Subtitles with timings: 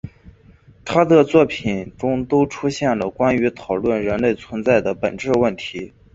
[0.83, 5.93] 他的大多数作品中都出现了关于探讨人类存在的本质问题。